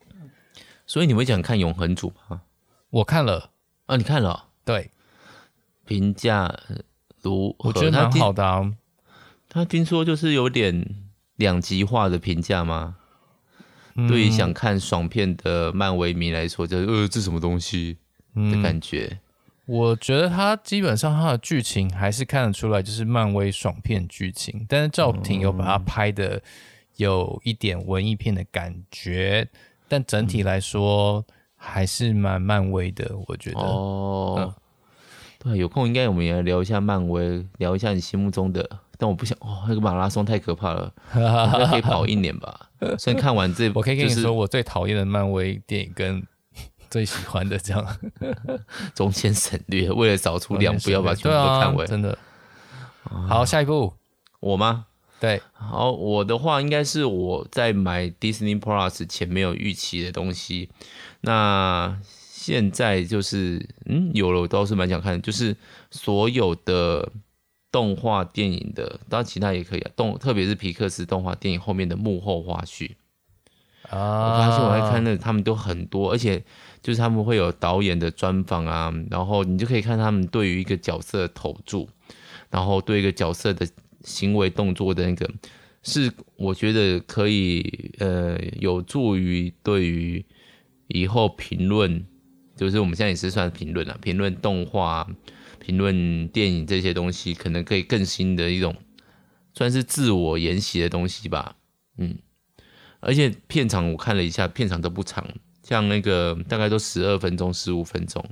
[0.85, 2.41] 所以你会想看《永恒组》吗？
[2.89, 3.51] 我看了
[3.85, 4.43] 啊，你看了、哦？
[4.65, 4.91] 对，
[5.85, 6.53] 评价
[7.27, 7.69] 如何？
[7.69, 8.73] 我觉得蛮好的啊。
[9.49, 10.85] 他听说就是有点
[11.35, 12.95] 两极化的评价吗？
[13.95, 17.97] 嗯、对于想看爽片的漫威迷来说，就是呃，这什么东西？
[18.35, 19.19] 的感觉、嗯，
[19.65, 24.63] 我觉得他基本上他的剧情还是看得出来，就是漫威爽片剧情。
[24.69, 26.39] 但是赵婷有把它拍的
[26.97, 33.11] 有一点文艺片的感觉，嗯、但整体来说还是蛮漫威的。
[33.27, 34.53] 我觉得哦，嗯、
[35.47, 38.67] 对，有空应该我们也来聊一下漫威，聊一下你心目中的。
[38.97, 42.69] 但我不想哦，那个马拉松太可怕了，应该可以跑一年吧。
[42.97, 46.25] 所以看完这， 我可以跟你说，我最讨厌的漫威电影跟。
[46.89, 47.85] 最喜欢的这样，
[48.95, 51.85] 中间省略，为了找出两部，要把全部都看完。
[51.85, 52.17] 真的，
[53.03, 53.93] 好，下一步
[54.39, 54.85] 我吗？
[55.19, 60.69] 对，好，我的话应该是我在买 Disney Plus 前没有预期的东西。
[61.19, 61.99] 那
[62.47, 65.55] 现在就是，嗯，有了，我倒是蛮想看的，就是
[65.91, 67.11] 所有的
[67.71, 69.91] 动画电影的，当然其他也可以啊。
[69.95, 72.91] 动，特别是皮克斯动画电影后面的幕后花絮
[73.89, 76.43] 啊，我发现我在看的，他们都很多，而且。
[76.79, 81.89] 就是他们会有导演的专访啊，然后你就可以看他们对于一个角色的投注，
[82.49, 83.67] 然后对一个角色的
[84.05, 85.29] 行为动作的那个，
[85.83, 90.23] 是我觉得可以呃有助于对于
[90.87, 92.05] 以后评论，
[92.57, 95.07] 就是我们现在也是算评论啊，评论动画、
[95.59, 98.75] 评论电影这些东西，可能可以更新的一种
[99.53, 101.55] 算是自我研习的东西吧，
[101.97, 102.17] 嗯，
[102.99, 105.25] 而且片场我看了一下，片场都不长。
[105.63, 108.23] 像那个大概都十二分钟、十五分钟，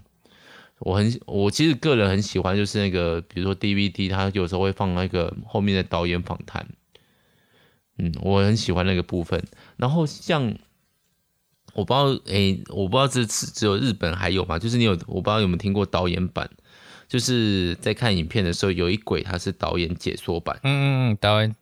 [0.79, 6.65] 我很我其实个人很喜欢，就是那个比如说 DVD，它有时候会放那个后面的导演访谈，
[7.97, 9.43] 嗯，我很喜欢那个部分。
[9.75, 10.55] 然后像
[11.75, 14.57] 我不知道，哎、欸，我不知道这次只有日本还有吗？
[14.57, 16.49] 就是你有我不知道有没有听过导演版，
[17.07, 21.53] 就是在看影片的时候有一轨它是导演解说版，嗯嗯，导演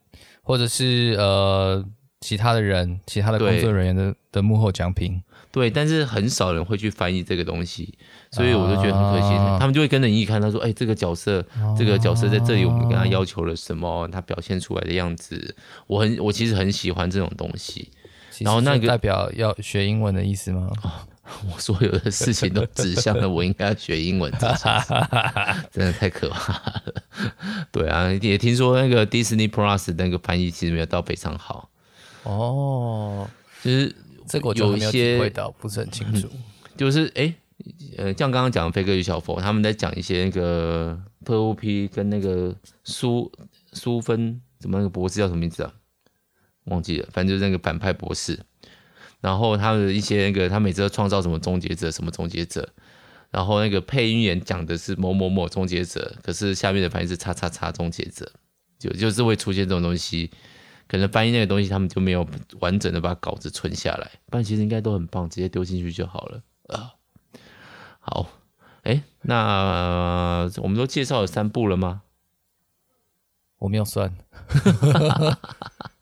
[0.43, 1.83] 或者是呃
[2.21, 5.21] 其他的人、其他的工作人员的的幕后讲评。
[5.51, 7.95] 对，但是很少人会去翻译这个东西，
[8.31, 9.35] 所以我就觉得很可惜。
[9.35, 14.07] 啊、他们就会跟着你一起看，他说：“哎，这个角色，啊、这个角色在这里，我们跟他要求了什么？
[14.07, 17.91] 他表现出来的样子，我很，我其实很喜欢这种东西。
[18.43, 20.69] 然后那个代表要学英文的意思吗？
[20.83, 20.91] 哦、
[21.53, 24.31] 我所有的事情都指向了我应该要学英文，
[25.71, 26.83] 真的太可怕了。
[27.71, 31.69] 对啊，也听说那个 Disney Plus 那个翻译其实没有到非常好。
[32.23, 33.27] 哦，
[33.63, 33.95] 就是。
[34.25, 36.29] 这个我有一些味道不是很清楚，
[36.77, 37.31] 就是哎，
[37.97, 43.29] 呃，像刚刚讲的飞哥与小佛，他们在讲一些那个特务 P 跟那个苏
[43.73, 45.73] 苏芬怎么那个博士叫什么名字啊？
[46.65, 48.39] 忘记了，反正就是那个反派博士。
[49.21, 52.69] 然后他的一些那个，他每次都创造什么终结者，什么终结者。
[53.31, 58.31] 然后那个配音员讲的是某某某终结者，可是下面的反应是叉叉叉终结者，
[58.77, 60.29] 就就是会出现这种东西。
[60.87, 62.27] 可能翻译那个东西，他们就没有
[62.59, 66.91] 完整的把稿子存下来，不然其实应该都很棒，直接丢进去就好了啊。
[67.99, 68.29] 好，
[68.83, 72.01] 哎，那我们都介绍了三部了吗？
[73.59, 74.13] 我没有算，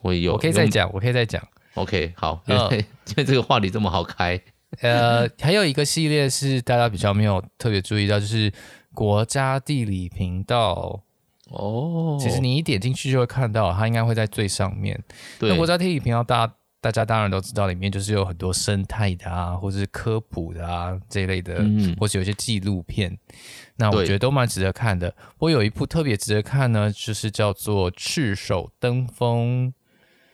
[0.00, 1.42] 我有，我可以再讲，我可以再讲。
[1.74, 4.40] OK，好，因为、呃、 因为这个话题这么好开。
[4.82, 8.52] 呃，还有一个系列是大家比较没有特别注意到，就是
[8.92, 11.02] 国家地理频道。
[11.50, 15.02] 哦，其实你一点进去就会看到，它应该会在最上面。
[15.38, 23.16] 对，那国家地理频道大家大家当然都知道，里面就是有很多生态的啊，或者是科普的啊这一类的，嗯、或者有些纪录片。
[23.76, 25.14] 那我觉得都蛮值得看的。
[25.38, 29.68] 我有一部特别值得看呢，就是叫做《赤手登峰》。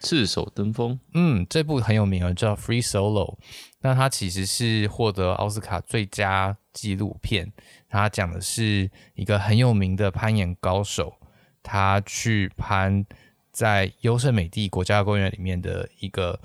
[0.01, 3.35] 赤手登峰，嗯，这部很有名啊，叫《Free Solo》。
[3.81, 7.53] 那它其实是获得奥斯卡最佳纪录片。
[7.89, 11.15] 它讲的是一个很有名的攀岩高手，
[11.63, 13.05] 他去攀
[13.53, 16.41] 在优胜美地国家公园里面的一个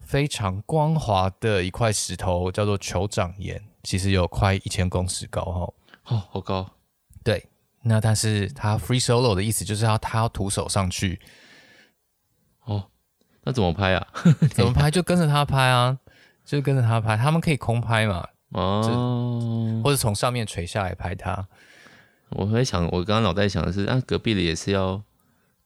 [0.00, 5.74] 非常光滑的一块石头，叫做酋长岩，其实有快一千公尺高哈。
[6.06, 6.68] 哦，好高。
[7.22, 7.44] 对，
[7.82, 11.20] 那但是他 Free Solo 的意思就是要他要徒手上去。
[12.64, 12.86] 哦，
[13.42, 14.06] 那怎么拍啊？
[14.54, 14.90] 怎么拍？
[14.90, 15.98] 就跟着他拍啊，
[16.44, 17.16] 就跟着他拍。
[17.16, 18.26] 他们可以空拍嘛？
[18.50, 21.46] 哦，或者从上面垂下来拍他。
[22.30, 25.02] 我在想，我刚刚脑袋想的是，啊，隔壁的也是要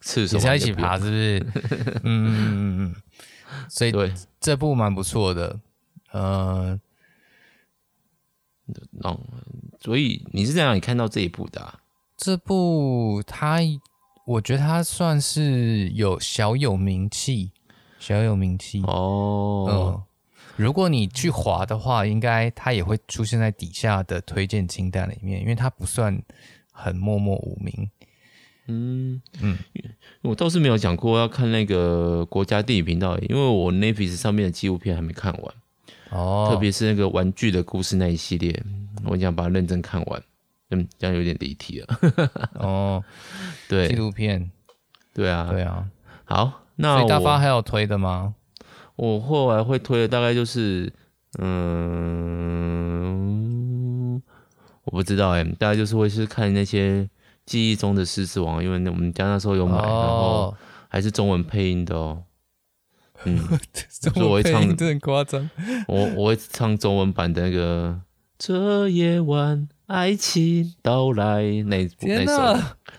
[0.00, 1.46] 赤手，也是要一起爬，是不是？
[2.02, 2.94] 嗯嗯嗯嗯。
[3.68, 5.59] 所以对这部蛮不错的。
[6.12, 6.78] 呃，
[9.04, 9.18] 嗯，
[9.80, 11.80] 所以你是在哪里看到这一部的啊？
[12.16, 13.59] 这部他。
[14.24, 17.50] 我觉得他算是有小有名气，
[17.98, 19.66] 小有名气哦。
[19.68, 20.02] 嗯，
[20.56, 26.18] 如果你去滑的话，应该他也会出现在底下的推荐清单里面，因为他不算
[26.72, 27.90] 很默默无名。
[28.66, 29.58] 嗯嗯，
[30.22, 35.54] 我倒是没有讲过要看那个国家地理频道，因为我 Netflix 上面的纪录片还没看完
[36.08, 38.58] 哦，特别是那个玩具的故事那一系列，
[39.04, 40.22] 我想把它认真看完。
[40.70, 41.87] 嗯，这样有点离题了。
[42.61, 43.05] 哦，
[43.68, 44.50] 对，纪录片，
[45.12, 45.88] 对啊，对啊。
[46.24, 48.35] 好，那所以大发还有推的吗？
[48.96, 50.92] 我后来会推的大概就是，
[51.38, 51.83] 嗯，
[54.85, 57.09] 我不知道哎、欸，大概就是会是看那些
[57.44, 60.57] 记忆中的狮子王，因为我们家那时候有买，哦、然后
[60.88, 62.22] 还是中文配音的哦。
[63.24, 63.37] 嗯，
[64.00, 65.50] 中文配音真的很夸张。
[65.88, 68.00] 我我会唱中文版的那个
[68.46, 69.66] 这夜晚。
[69.87, 72.59] 爱情到来那那首，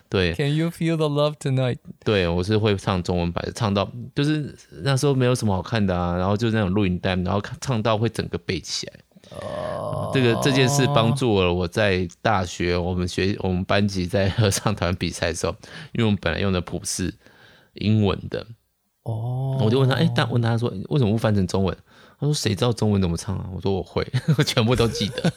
[0.10, 1.77] 对，Can you feel the love tonight？
[2.03, 8.93] 对，我是会唱中文版的，唱到就是那时候没有什么好看的啊，然后就是那种录影带，然后唱到会整个背起来。
[9.39, 15.55] 哦，这个这件事帮助了我在大学我们学我们班级在合唱团比赛的时候，
[15.93, 17.13] 因为我们本来用的谱是
[17.73, 18.45] 英文的，
[19.03, 21.75] 哦，我就问他，哎，但问他说为什么不翻成中文？
[22.17, 24.06] 他说：“谁知道中文怎么唱啊？”我说：“我会，
[24.38, 25.34] 我全部都记得。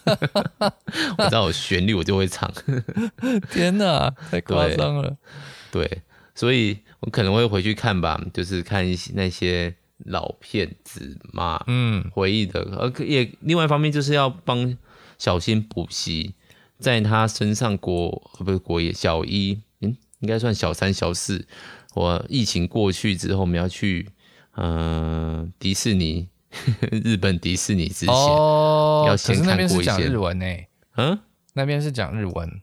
[1.18, 2.48] 我知道有旋律，我就会唱。
[3.50, 5.16] ”天哪，太夸张了
[5.72, 5.84] 对。
[5.86, 6.02] 对，
[6.34, 12.60] 所以我可能会回去看吧，就是看一些那些老片子嘛，嗯，回忆的。
[12.78, 14.78] 而也另外一方面就是要帮
[15.18, 16.34] 小新补习，
[16.78, 21.44] 在他身上国不是国一小一，嗯，应该算小三小四。
[21.94, 24.08] 我疫情过去之后，我们要去
[24.52, 26.28] 嗯、呃、迪士尼。
[27.04, 29.68] 日本迪士尼之前哦，要先看过一些。
[29.68, 31.18] 可是那边是讲日文诶，嗯，
[31.52, 32.60] 那边是讲日文，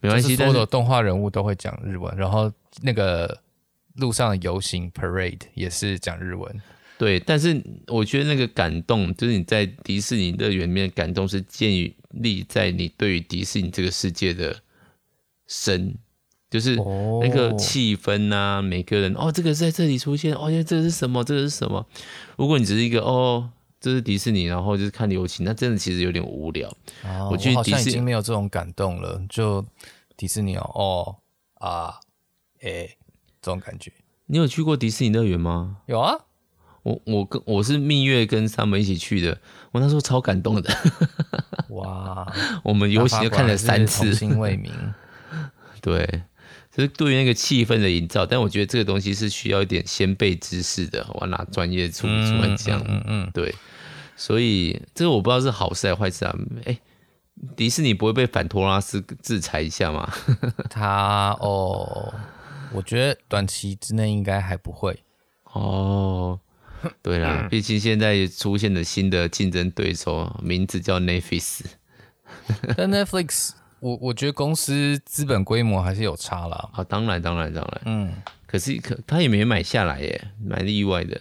[0.00, 0.36] 没关系。
[0.36, 3.40] 所有动画人物都会讲日文，然后那个
[3.96, 6.62] 路上的游行 parade 也是讲日文。
[6.98, 11.70] 对，但是我觉得那个感动，就是你在迪士尼乐园里面的感动，是建
[12.10, 14.56] 立在你对于迪士尼这个世界的
[15.46, 15.94] 深。
[16.52, 16.76] 就是
[17.22, 18.64] 那个气氛呐、啊，oh.
[18.66, 21.24] 每个人哦，这个在这里出现，哦，这个是什么？
[21.24, 21.86] 这个是什么？
[22.36, 23.48] 如果你只是一个哦，
[23.80, 26.68] 这是迪士尼，然后就是看流行，那真的其实有点无聊。
[27.04, 29.64] Oh, 我去迪士尼已经没有这种感动了，就
[30.14, 31.16] 迪士尼哦，哦
[31.54, 31.94] 啊，
[32.60, 32.98] 诶、欸，
[33.40, 33.90] 这种感觉。
[34.26, 35.78] 你有去过迪士尼乐园吗？
[35.86, 36.14] 有啊，
[36.82, 39.40] 我我跟我是蜜月跟他们一起去的，
[39.72, 40.70] 我那时候超感动的。
[41.70, 42.30] 哇，
[42.62, 44.70] 我们游行就看了三次，童心未泯。
[45.80, 46.24] 对。
[46.74, 51.06] 就是对于那个气氛的营造，但我觉得这个东西是需要一点先备知识的。
[51.20, 53.54] 我拿专业出出来讲，嗯嗯，嗯，对，
[54.16, 56.34] 所以这个我不知道是好事还是坏事啊。
[56.64, 56.78] 哎，
[57.54, 60.10] 迪士尼不会被反托拉斯制裁一下吗？
[60.70, 62.14] 他哦，
[62.72, 64.98] 我觉得短期之内应该还不会。
[65.52, 66.40] 哦，
[67.02, 71.60] 对啦， 毕竟现在出现了新的竞争对手，名字叫 Netflix。
[72.74, 73.50] 但 Netflix。
[73.82, 76.70] 我我觉得公司资本规模还是有差啦。
[76.72, 78.14] 啊，当然当然当然，嗯，
[78.46, 81.20] 可是可他也没买下来耶，蛮意外的。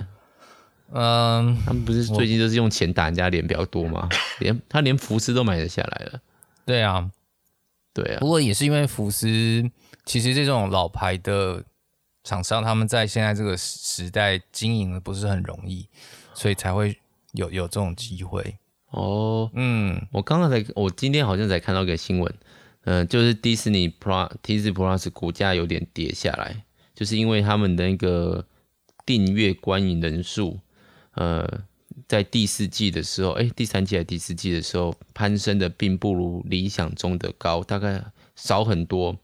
[0.93, 4.07] 嗯，他们不是最近都是用钱打人家脸比较多吗？
[4.39, 6.21] 连他连福斯都买得下来了。
[6.63, 7.09] 对啊，
[7.95, 8.19] 对啊。
[8.19, 9.27] 不过也是因为福斯，
[10.05, 11.63] 其实这种老牌的
[12.23, 15.87] 厂商，他们在现在这个时代经营的不是很容易，
[16.35, 16.95] 所以才会
[17.31, 18.57] 有有这种机会。
[18.91, 22.33] 哦，嗯，我刚刚才，我今天好像才看到一个新闻，
[22.83, 26.63] 嗯、就是迪士尼 Plus、Disney Plus 股价有点跌下来，
[26.95, 28.45] 就是因为他们的那个
[29.05, 30.59] 订阅观影人数
[31.13, 31.63] 呃，
[32.07, 38.03] 在第四季的时候，哎，第三季还是第四季的时候，攀升的并不如理想中的高，大概
[38.35, 39.17] 少很多。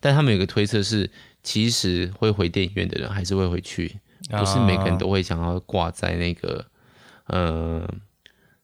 [0.00, 1.10] 但他们有个推测是，
[1.42, 3.98] 其实会回电影院的人还是会回去，
[4.30, 6.64] 不是每个人都会想要挂在那个
[7.26, 7.86] 呃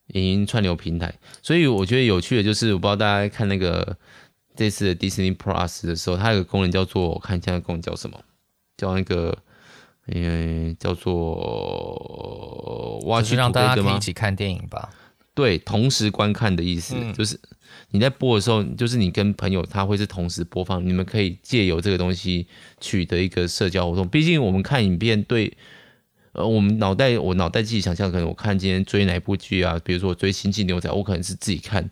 [0.09, 1.15] 影音串流平台。
[1.43, 3.97] 所以我觉得有趣的就是，我不知道大家看那个
[4.57, 8.19] 这次的 Disney Plus 的时候，它有个功能叫做，我看一下功能叫什么，
[8.77, 9.37] 叫那个。
[10.15, 11.13] 因为叫做
[13.07, 14.89] 哇，就是让大家可以一起看电影吧。
[15.35, 17.37] 对，同时观看的意思，嗯、就是
[17.91, 22.47] 你在播的时候，就是你跟朋友他会是同时播放，你们可以借由这个东西
[22.81, 24.07] 取得一个社交活动。
[24.07, 25.57] 毕竟我们看影片对，对
[26.35, 31.91] 呃，我们脑袋我脑袋自己想象，可能我看今天追哪部剧啊，比如说我追《星际牛仔》，我可能是自己看。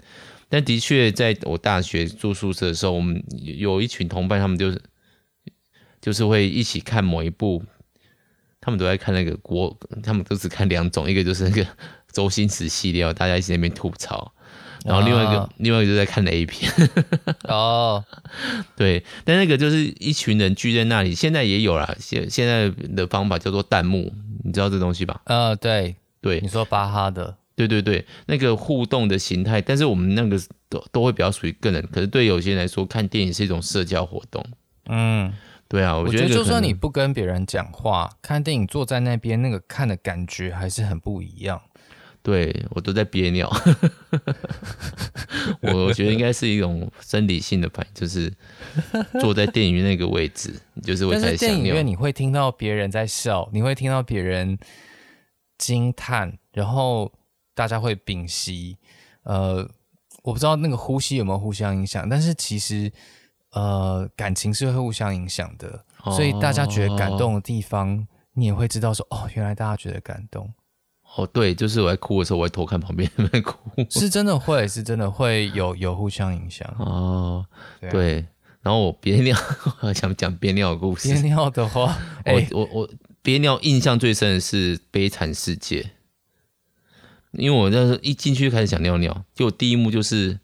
[0.55, 4.81] 但的确，在我大学住宿舍的时候，我们有一群同伴，他们就是
[6.01, 7.65] 就是会一起看某一部。
[8.61, 11.67] 他们都在看那个国，他们都只看两种，一个就是那个
[12.13, 14.33] 周星驰系列，大家一起在那边吐槽，
[14.85, 16.71] 然后另外一个、哦、另外一个就在看 A 片。
[17.49, 18.05] 哦，
[18.77, 24.15] 对，但那个就是一群人聚在那里，现在也有啦，现现在的方法叫做弹幕，
[24.45, 25.21] 你知道这东西吧？
[25.25, 34.45] 呃，对对，你说巴哈的，对对对，那个互动的形态，但是我们那个都都会比较属于个人，可是对有些人来说，看电影是一种社交活动，
[34.87, 35.33] 嗯。
[35.67, 41.61] 对啊，我觉得就算你不跟别人讲话，看电影坐在那边，那个看的感觉还是很不一样。
[42.23, 43.51] 对，我都在憋尿，
[45.63, 48.33] 我觉得应该是一种生理性的反应，就是
[49.21, 54.57] 坐在电影院那个位置，就是会在电影院你会听到别人在笑，你会听到别人
[55.59, 57.11] 惊叹，然后
[57.55, 58.77] 大家会屏息。
[59.23, 59.69] 呃，
[60.23, 62.93] 我不知道那个呼吸有没有互相影响，但是其实。
[63.57, 70.53] 呃，感情是会互相影响的，所以大家觉得感动的地方，哦、你也会知道说，哦，原来大家觉得感动。
[71.15, 73.57] 哦，对，就是我在哭的时候，我会偷看旁边人在哭，
[73.89, 76.69] 是真的会，是真的会有有互相影响。
[76.81, 77.47] 哦，
[77.81, 78.27] 对，对，
[78.61, 79.39] 然后我憋尿，
[79.95, 81.13] 想讲憋尿的故事。
[81.13, 82.91] 憋尿的话，欸、我我我
[83.23, 85.81] 憋尿印象最深的是《悲惨世界》，
[87.37, 90.39] 因为我那时候一进去就开始想尿尿，就第一幕就是。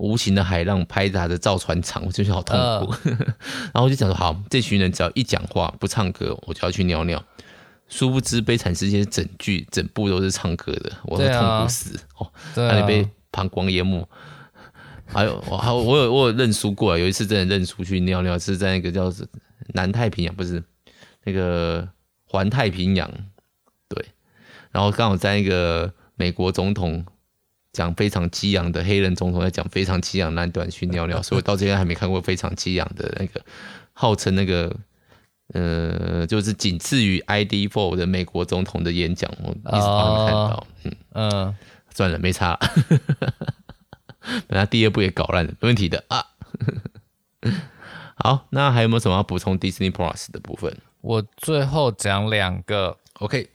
[0.00, 2.94] 无情的海浪拍打着造船厂，我就觉得好痛苦。
[2.94, 3.18] Uh.
[3.74, 7.20] 然后我就想说，好，这群人只要一讲话不唱歌，我就要去尿尿。
[7.88, 14.08] 殊不知，《悲惨世界》整剧整部都是唱歌的，我都痛苦死、啊、哦，差点、啊、被膀胱淹没。
[15.04, 19.12] 还有，我还我有我有认输过，有一次真的认输去尿尿，是在那个叫
[19.74, 20.62] 南太平洋，不是
[21.24, 21.88] 那个
[22.24, 23.10] 环太平洋，
[23.88, 24.06] 对。
[24.70, 27.06] 然后刚好在那个美国总统。
[27.70, 33.40] 讲非常激昂的黑人总统在讲非常激昂那段去尿尿，所以我到现在还没看过非常激昂的那个
[33.92, 34.74] 号称那个
[35.52, 40.66] 呃，就是仅次于 ID Four 的美国总统的演讲，我一直都没看到。
[40.82, 41.56] 嗯嗯，呃、
[41.94, 42.58] 算了，没差。
[44.48, 46.24] 本来第二部也搞烂了，没问题的啊。
[48.16, 50.74] 好，那还有没有什么要补充 Disney Plus 的部分？
[51.02, 53.50] 我最后讲两个，OK，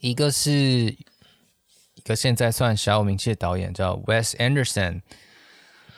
[0.00, 0.94] 一个是。
[2.08, 5.02] 个现在算小有名气的导演叫 Wes Anderson，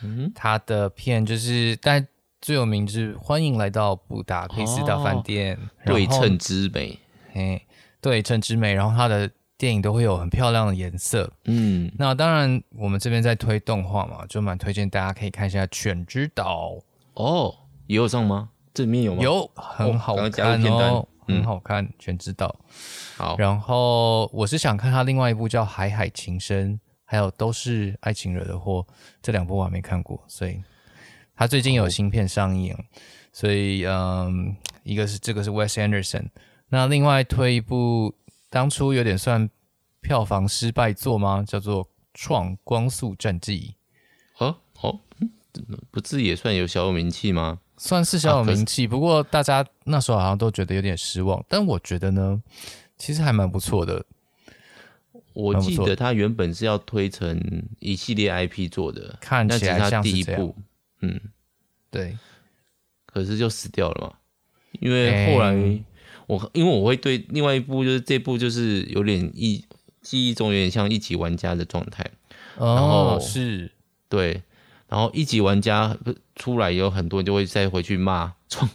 [0.03, 2.07] 嗯，他的片就是，但
[2.41, 6.99] 最有名就是《欢迎来到布达佩斯大饭店》，哦，对称之美，
[7.33, 7.63] 嘿，
[8.01, 8.75] 对称之美。
[8.75, 16.71] 然后他的电影都会有很漂亮的颜色，嗯，那当然我们这边在推动画嘛，就蛮推荐大家可以看一下《犬之岛》
[17.15, 17.55] 哦，
[17.87, 18.51] 也有上吗？
[18.73, 19.23] 这里面有吗？
[19.23, 21.07] 有，很好看哦。
[21.31, 22.55] 很好看，嗯《全知道》。
[23.17, 28.87] 好，然后我是想看他另外一部叫《海海情深》，还有都是爱情惹的祸，
[29.23, 30.63] 这两部我还没看过，所以
[31.35, 32.85] 他最近有新片上映，哦、
[33.33, 36.29] 所以嗯，一个是这个是 Wes Anderson，
[36.69, 38.15] 那另外推一部
[38.49, 39.49] 当初有点算
[40.01, 41.45] 票房失败作吗？
[41.47, 43.75] 叫做《创光速战记》。
[44.45, 45.01] 哦哦，
[45.91, 47.59] 不是也算有小有名气吗？
[47.83, 51.43] 算是小有名气，啊、不过大家那时候好像都觉得有点失望。
[51.49, 52.39] 但我觉得呢，
[52.99, 54.05] 其实还蛮不错的。
[55.33, 57.41] 我记得他原本是要推成
[57.79, 60.55] 一系列 IP 做的，看起来像第一部，
[61.01, 61.19] 嗯，
[61.91, 62.19] 对。
[63.07, 64.13] 可是就死掉了嘛，
[64.79, 65.55] 因为后来
[66.27, 69.65] 我、欸、因为我会对另外一部就是这部就是有点一
[70.03, 72.05] 记忆中有点像一级玩家的状态，
[72.57, 73.73] 哦、然后是
[74.11, 74.43] 对。
[74.91, 75.97] 然后一级玩家
[76.35, 78.69] 出来，有很多人就会再回去骂创。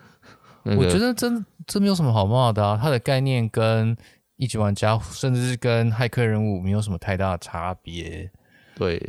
[0.76, 3.96] 我觉得真真没有什么好骂的啊，它的概念跟
[4.36, 8.30] 一级玩家，甚至是跟骇客任务没有什么太大的差别。
[8.74, 9.00] 对，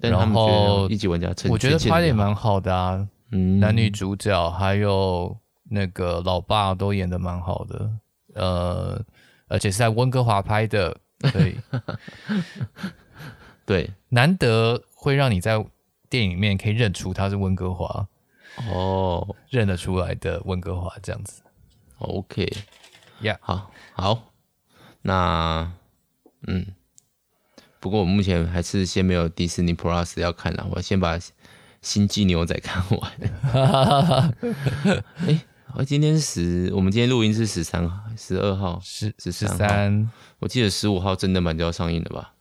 [0.00, 5.34] 然后一级玩家，我觉得拍的也蛮好的啊，嗯，男女主角还有
[5.70, 7.90] 那个老爸都演的蛮好的。
[8.34, 9.02] 呃，
[9.48, 10.94] 而且是在温哥华拍的，
[11.32, 11.56] 对，
[13.64, 15.64] 对，难得会让你在
[16.08, 18.08] 电影里面可以认出他是温哥华，
[18.68, 21.42] 哦，认得出来的温哥华这样子
[21.98, 22.44] ，OK，
[23.20, 23.38] 呀，Yeah.
[23.40, 24.32] 好，好，
[25.02, 25.72] 那，
[26.46, 26.66] 嗯。
[27.78, 31.18] 不过我目前还是先没有迪士尼 Plus 要看了，我先把
[31.82, 33.12] 《星际牛仔》看完。
[35.18, 35.40] 哎、
[35.76, 40.10] 欸，今天十，我们今天录音是十三号、十二号、十十三。
[40.40, 42.32] 我记得十五号真的蛮就要上映的吧？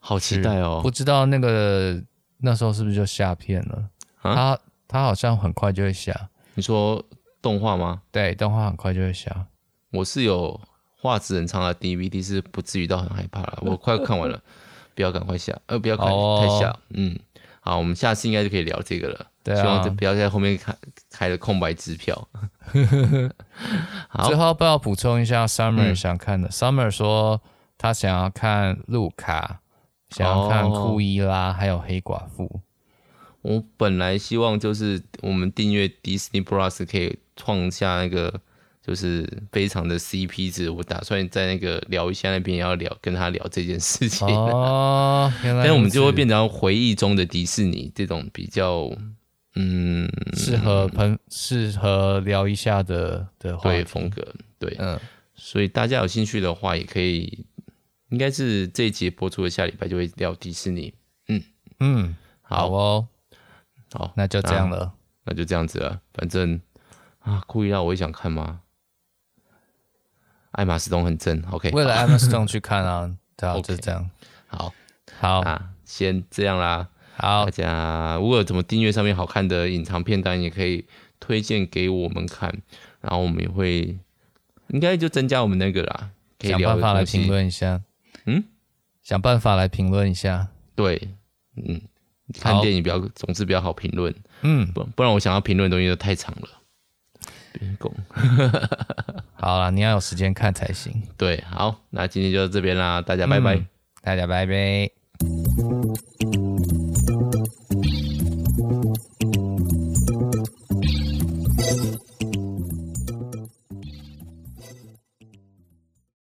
[0.00, 0.80] 好期待哦！
[0.82, 2.02] 不知道那个
[2.44, 3.88] 那时候是不是就下片了？
[4.20, 6.28] 啊、他他好像很快就会下。
[6.54, 7.02] 你说
[7.42, 8.02] 动画吗？
[8.12, 9.46] 对，动画很快就会下。
[9.90, 10.60] 我是有
[11.00, 13.58] 画质很差的 DVD，是不至于到很害怕了。
[13.62, 14.40] 我快看完了。
[14.96, 16.76] 不要赶快下，呃，不要看太下，oh.
[16.90, 17.18] 嗯，
[17.58, 19.26] 好，我们下次应该就可以聊这个了。
[19.42, 20.72] 对啊，希望不要在后面开
[21.10, 22.28] 开了空白支票。
[24.08, 26.46] 好，最后不要补充一下，Summer 想看的。
[26.46, 27.42] 嗯、Summer 说
[27.76, 29.58] 他想要看路卡，
[30.14, 31.56] 想要看库伊拉，oh.
[31.56, 32.60] 还有黑寡妇。
[33.42, 38.40] 我本来希望就是我们订阅 Disney Plus 可以创下那个。
[38.86, 48.90] 就是非常的 CP 值，我打算在那个聊一下那边也要聊跟他聊这件事情哦，但是我们就会变成回忆中的迪士尼这种比较
[49.54, 54.22] 嗯适合朋适合聊一下的的对风格
[54.58, 55.00] 对嗯，
[55.34, 57.46] 所以大家有兴趣的话也可以，
[58.10, 60.94] 应该是这一集播出的下礼拜就会聊迪士尼
[61.28, 61.42] 嗯
[61.80, 63.08] 嗯好哦
[63.92, 64.94] 好那就这样了
[65.24, 66.60] 那，那就这样子了，反正
[67.20, 68.60] 啊故意让我也想看吗？
[70.52, 71.70] 艾玛斯东很正，OK。
[71.70, 74.08] 为了艾玛斯东去看啊，对啊， 就这样。
[74.46, 74.72] 好，
[75.18, 76.88] 好啊，先这样啦。
[77.16, 80.86] 好，大家如果怎么订阅上面好看的隐藏片单，也可以
[81.18, 82.62] 推荐给我们看，
[83.00, 83.98] 然后我们也会
[84.68, 87.82] 应该就增加我们那个啦，可以想办法来评论一下。
[89.04, 90.48] 嗯，想办法来评论一下。
[90.74, 91.10] 对，
[91.56, 91.80] 嗯，
[92.40, 94.14] 看电影比较总是比较好评论。
[94.42, 96.48] 嗯，不不然我想要评论的东西都太长了。
[97.52, 97.94] 别拱。
[99.34, 101.02] 好了，你要有时间看才行。
[101.16, 103.66] 对，好，那今天就到这边啦，大家拜拜，嗯、
[104.02, 104.90] 大家拜拜。